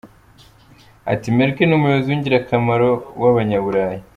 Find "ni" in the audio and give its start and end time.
1.67-1.75